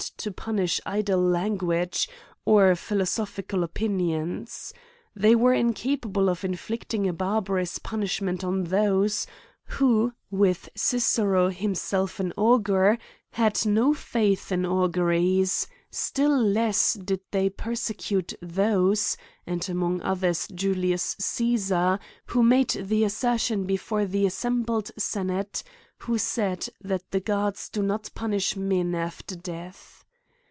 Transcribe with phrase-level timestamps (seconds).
[0.23, 2.09] 181 punish idle language,
[2.43, 4.73] or philosophical opinions.
[5.15, 9.27] They were incapable of inflicting a barbarous pun ishment on those,
[9.65, 12.97] who, with Cicero, himself an augur,
[13.33, 19.15] had no faith in auguries; still less did they persecute those,
[19.45, 25.63] (and among others Julius Caesar, who made the assertion before the assembled se nate,)
[26.05, 29.99] who said, that the gods do not punish men after death.